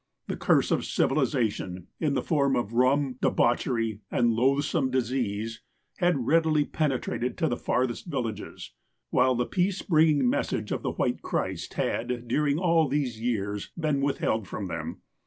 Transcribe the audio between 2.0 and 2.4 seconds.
the